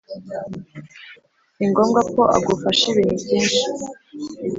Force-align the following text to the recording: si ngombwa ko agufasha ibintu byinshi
si 1.55 1.63
ngombwa 1.69 2.01
ko 2.13 2.21
agufasha 2.37 2.83
ibintu 2.93 3.15
byinshi 3.23 3.63